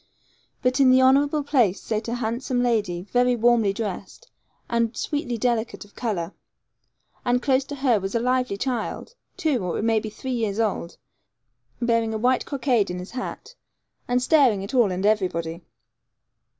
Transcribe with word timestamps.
But 0.63 0.79
in 0.79 0.89
the 0.89 0.99
honourable 0.99 1.43
place 1.43 1.79
sate 1.79 2.07
a 2.07 2.15
handsome 2.15 2.63
lady, 2.63 3.03
very 3.11 3.35
warmly 3.35 3.71
dressed, 3.71 4.31
and 4.67 4.97
sweetly 4.97 5.37
delicate 5.37 5.85
of 5.85 5.93
colour. 5.93 6.33
And 7.23 7.39
close 7.39 7.63
to 7.65 7.75
her 7.75 7.99
was 7.99 8.15
a 8.15 8.19
lively 8.19 8.57
child, 8.57 9.13
two 9.37 9.63
or 9.63 9.77
it 9.77 9.83
may 9.83 9.99
be 9.99 10.09
three 10.09 10.31
years 10.33 10.59
old, 10.59 10.97
bearing 11.79 12.15
a 12.15 12.17
white 12.17 12.47
cockade 12.47 12.89
in 12.89 12.97
his 12.97 13.11
hat, 13.11 13.53
and 14.07 14.23
staring 14.23 14.63
at 14.63 14.73
all 14.73 14.91
and 14.91 15.05
everybody. 15.05 15.61